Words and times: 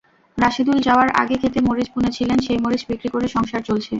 রাশেদুল 0.37 0.77
যাওয়ার 0.87 1.09
আগে 1.21 1.35
খেতে 1.41 1.59
মরিচ 1.67 1.87
বুনেছিলেন, 1.95 2.37
সেই 2.39 2.59
মরিচ 2.63 2.81
বিক্রি 2.89 3.09
করে 3.13 3.27
সংসার 3.27 3.61
চলছে। 3.69 3.89